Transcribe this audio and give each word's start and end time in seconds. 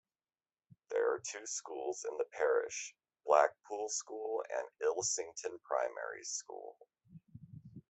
There 0.89 1.13
are 1.13 1.19
two 1.19 1.45
schools 1.45 2.07
in 2.09 2.17
the 2.17 2.25
parish: 2.35 2.95
Blackpool 3.23 3.87
School 3.89 4.43
and 4.49 4.67
Ilsington 4.81 5.59
Primary 5.63 6.23
School. 6.23 6.75